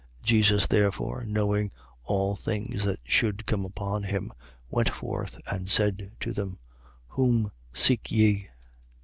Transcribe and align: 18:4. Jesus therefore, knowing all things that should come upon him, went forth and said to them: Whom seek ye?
18:4. 0.21 0.23
Jesus 0.23 0.65
therefore, 0.65 1.23
knowing 1.27 1.69
all 2.05 2.35
things 2.35 2.83
that 2.85 2.99
should 3.03 3.45
come 3.45 3.63
upon 3.63 4.01
him, 4.01 4.31
went 4.67 4.89
forth 4.89 5.37
and 5.45 5.69
said 5.69 6.11
to 6.19 6.33
them: 6.33 6.57
Whom 7.09 7.51
seek 7.71 8.09
ye? 8.11 8.47